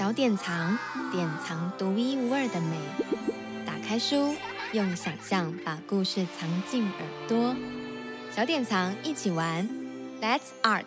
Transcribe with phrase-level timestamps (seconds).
[0.00, 0.78] 小典藏，
[1.12, 2.80] 典藏独一无二的美。
[3.66, 4.34] 打开书，
[4.72, 7.54] 用想象把故事藏进耳朵。
[8.34, 9.68] 小典藏一起玩
[10.22, 10.86] ，Let's Art。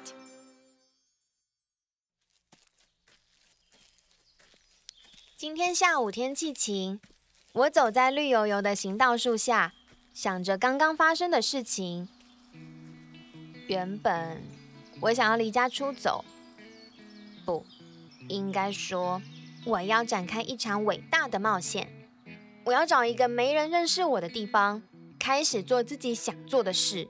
[5.37, 6.99] 今天下午天气晴，
[7.51, 9.75] 我走在绿油油的行道树下，
[10.11, 12.09] 想着刚刚发生的事情。
[13.67, 14.41] 原本
[15.01, 16.25] 我想要离家出走，
[18.27, 19.21] 应该说
[19.65, 21.87] 我要展开一场伟大的冒险。
[22.65, 24.81] 我要找一个没人认识我的地方，
[25.19, 27.07] 开始做自己想做的事。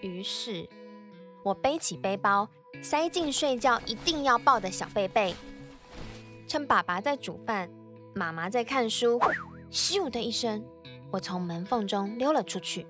[0.00, 0.68] 于是，
[1.44, 2.48] 我背起背包，
[2.82, 5.34] 塞进睡觉一定要抱的小被被。
[6.46, 7.68] 趁爸爸在煮饭，
[8.14, 9.20] 妈妈在看书，
[9.70, 10.64] 咻的一声，
[11.12, 12.86] 我从门缝中溜了出去。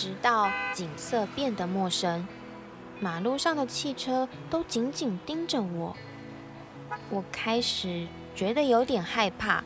[0.00, 2.26] 直到景色变得陌生，
[3.00, 5.94] 马路上的汽车都紧紧盯着我，
[7.10, 9.62] 我开始觉得有点害怕。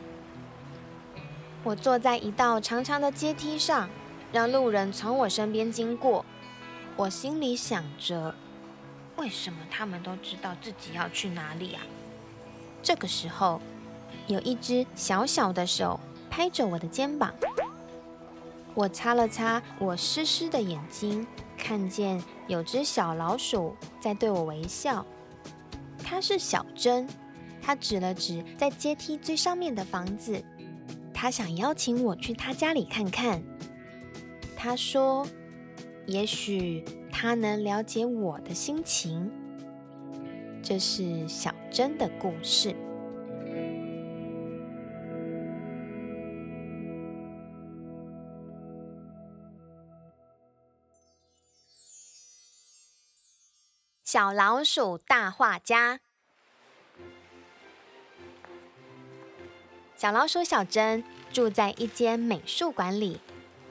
[1.63, 3.89] 我坐在一道长长的阶梯上，
[4.33, 6.25] 让路人从我身边经过。
[6.97, 8.35] 我心里想着。
[9.15, 11.81] 为什么他们都知道自己要去哪里啊？
[12.83, 13.61] 这个时候，
[14.27, 15.97] 有一只小小的手
[16.29, 17.33] 拍着我的肩膀。
[18.75, 21.25] 我擦了擦我湿湿的眼睛，
[21.57, 25.03] 看见有只小老鼠在对我微笑。
[26.03, 27.07] 它是小珍，
[27.61, 30.43] 它指了指在阶梯最上面的房子，
[31.13, 33.41] 它想邀请我去它家里看看。
[34.55, 35.25] 它说
[36.05, 36.85] ：“也许。”
[37.17, 39.31] 它能了解我的心情。
[40.61, 42.75] 这是小珍的故事。
[54.15, 55.99] 小老鼠大画家。
[59.97, 61.03] 小老鼠小珍
[61.33, 63.19] 住在一间美术馆里，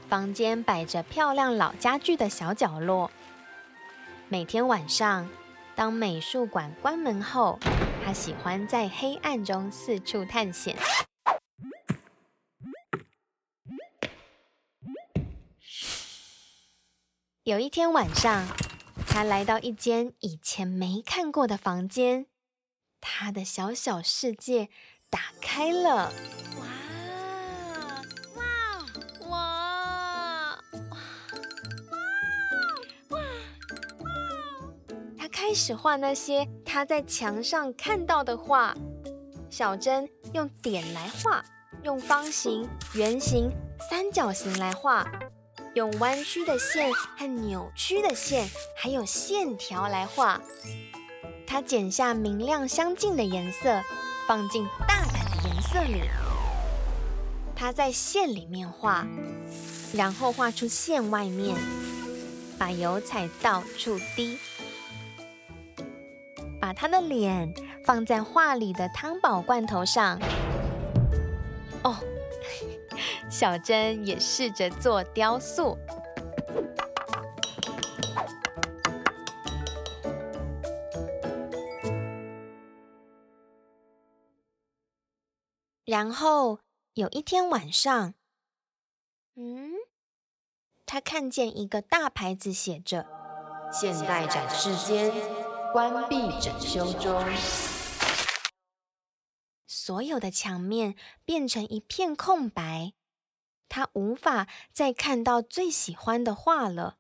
[0.06, 3.10] 房间摆着漂亮老家具的小角落。
[4.28, 5.26] 每天晚上，
[5.74, 7.58] 当美术馆关门后，
[8.04, 10.76] 他喜欢在黑暗中四处探险。
[17.44, 18.46] 有一天晚上，
[19.14, 22.26] 他来到一间以前没看过的房间，
[23.00, 24.68] 他的小小世界
[25.08, 26.12] 打开了。
[26.58, 26.66] 哇
[28.34, 28.42] 哇
[29.28, 29.38] 哇哇
[33.10, 33.18] 哇
[34.00, 34.10] 哇，
[35.16, 38.74] 他开始画那些他在墙上看到的画。
[39.48, 41.44] 小珍用点来画，
[41.84, 43.48] 用方形、圆形、
[43.88, 45.08] 三角形来画，
[45.74, 50.40] 用弯曲的线和扭曲的线，还有线条来画。
[51.46, 53.82] 他剪下明亮相近的颜色，
[54.28, 56.08] 放进大胆的颜色里。
[57.56, 59.04] 他在线里面画，
[59.92, 61.56] 然后画出线外面，
[62.56, 64.38] 把油彩到处滴。
[66.60, 67.52] 把他的脸
[67.84, 70.20] 放在画里的汤宝罐头上。
[71.82, 71.96] 哦，
[73.36, 75.76] 小珍也试着做雕塑。
[85.84, 86.60] 然后
[86.92, 88.14] 有一天晚上，
[89.34, 89.72] 嗯，
[90.86, 93.04] 他看见一个大牌子，写着
[93.74, 95.12] “现代展示间”。
[95.74, 97.20] 关闭整修中，
[99.66, 102.92] 所有的墙面变成一片空白，
[103.68, 106.96] 他无法再看到最喜欢的画了。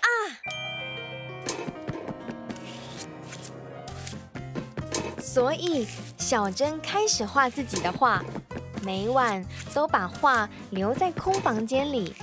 [0.00, 0.06] 啊！
[5.20, 5.86] 所以
[6.16, 8.24] 小珍开始画自己的画。
[8.84, 9.44] 每晚
[9.74, 12.14] 都把画留在空房间里，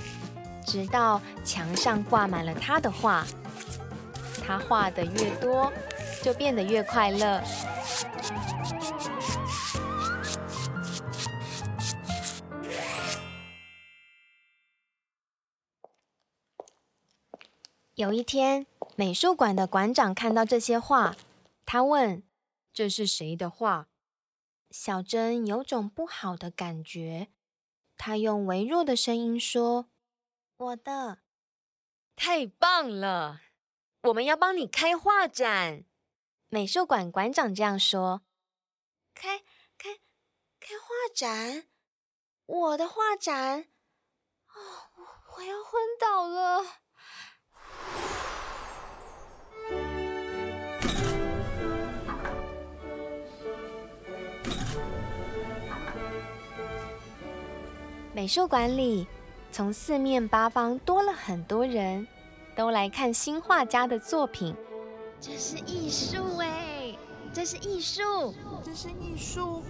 [0.66, 3.26] 直到墙上挂满了他的画。
[4.44, 5.70] 他画的越多，
[6.22, 7.42] 就变得越快乐。
[17.94, 21.16] 有一天，美术馆的馆长看到这些画，
[21.64, 22.22] 他问
[22.74, 23.88] ：“这是谁的画？”
[24.70, 27.28] 小珍有种不好的感觉，
[27.96, 29.86] 她用微弱的声音说
[30.58, 31.20] ：“我的。”
[32.14, 33.40] 太棒了！
[34.02, 35.84] 我们要帮你开画展。
[36.48, 38.22] 美术馆馆长这样说
[39.14, 39.38] ：“开
[39.76, 39.96] 开
[40.60, 41.64] 开画展，
[42.46, 43.66] 我的画展！
[44.46, 44.56] 哦，
[45.36, 46.64] 我要昏倒了。
[58.14, 59.08] 美术馆里，
[59.50, 62.06] 从四面八方多了很多人，
[62.54, 64.56] 都来看新画家的作品。
[65.18, 66.96] 这是艺术哎，
[67.32, 68.32] 这是艺术，
[68.64, 69.62] 这是艺术，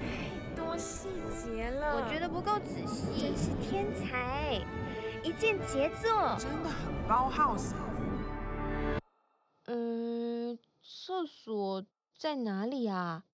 [0.00, 3.20] 太多细节了，我觉得不够仔细。
[3.20, 4.60] 真是天才，
[5.22, 7.74] 一件杰作，真的很高耗色。
[9.66, 11.84] 嗯，厕所
[12.16, 13.24] 在哪里啊？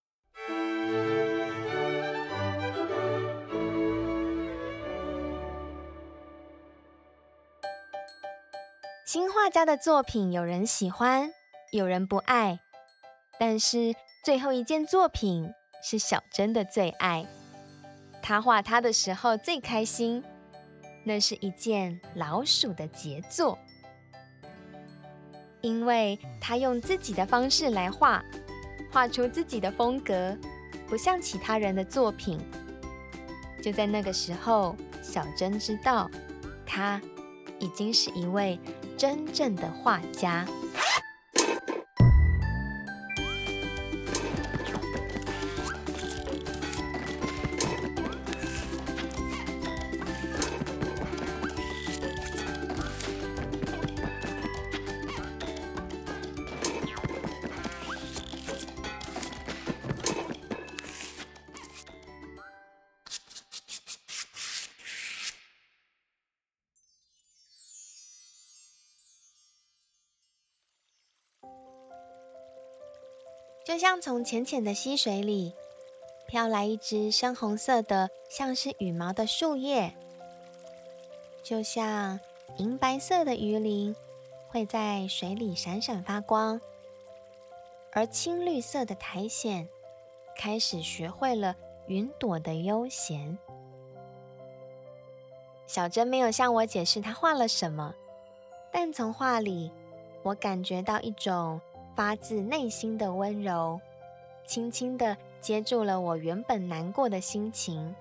[9.05, 11.32] 新画家的作品，有人喜欢，
[11.70, 12.61] 有人不爱。
[13.38, 13.94] 但是
[14.25, 15.52] 最后一件作品
[15.82, 17.26] 是小珍的最爱，
[18.22, 20.22] 他画他的时候最开心。
[21.02, 23.58] 那是一件老鼠的杰作，
[25.62, 28.22] 因为他用自己的方式来画，
[28.93, 30.37] 画出自己的风格，
[30.87, 32.38] 不像其他人的作品。
[33.62, 36.11] 就在那个时候，小珍知道
[36.67, 37.00] 他
[37.58, 38.61] 已经是一位
[38.99, 40.46] 真正的画家。
[73.70, 75.55] 就像从浅浅的溪水里
[76.26, 79.93] 飘来一只深红色的，像是羽毛的树叶；
[81.40, 82.19] 就像
[82.56, 83.94] 银白色的鱼鳞
[84.49, 86.61] 会在水里闪闪发光，
[87.93, 89.69] 而青绿色的苔藓
[90.37, 91.55] 开始学会了
[91.87, 93.38] 云朵的悠闲。
[95.69, 97.94] 小珍没有向我解释他画了什么，
[98.72, 99.70] 但从画里
[100.25, 101.61] 我感觉到一种。
[101.95, 103.81] 发自内心的温柔，
[104.45, 107.95] 轻轻地接住了我原本难过的心情。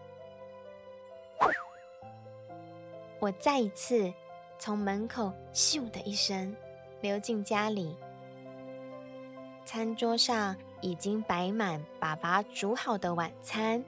[3.20, 4.14] 我再一次
[4.58, 6.56] 从门口咻的一声
[7.02, 7.98] 溜进家里，
[9.66, 13.84] 餐桌上已经摆满爸爸煮好的晚餐，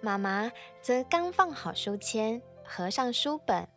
[0.00, 0.50] 妈妈
[0.80, 3.68] 则刚放好书签，合上书本。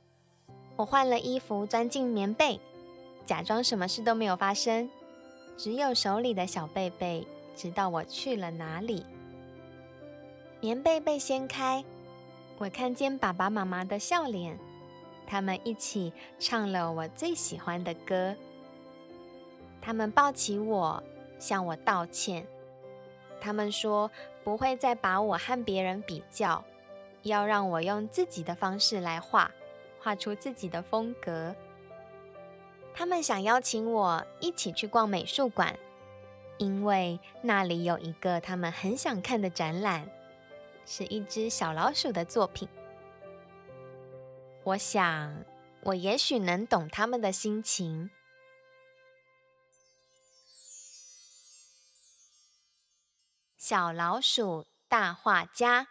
[0.77, 2.59] 我换了衣服，钻进棉被，
[3.25, 4.89] 假装什么事都没有发生。
[5.57, 7.25] 只有手里的小贝贝
[7.55, 9.05] 知道我去了哪里。
[10.59, 11.83] 棉被被掀开，
[12.57, 14.57] 我看见爸爸妈妈的笑脸，
[15.27, 18.35] 他们一起唱了我最喜欢的歌。
[19.81, 21.01] 他们抱起我，
[21.37, 22.45] 向我道歉。
[23.39, 24.09] 他们说
[24.43, 26.63] 不会再把我和别人比较，
[27.21, 29.51] 要让我用自己的方式来画，
[29.99, 31.55] 画出自己的风格。
[32.97, 35.77] 他们想邀请我一起去逛美术馆，
[36.57, 40.09] 因为那里有一个他们很想看的展览，
[40.85, 42.69] 是一只小老鼠的作品。
[44.63, 45.43] 我想，
[45.81, 48.09] 我也许能懂他们的心情。
[53.57, 55.87] 小老鼠大画家，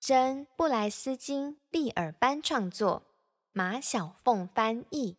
[0.00, 3.04] 珍·布莱斯金利尔班创作，
[3.52, 5.18] 马小凤翻译。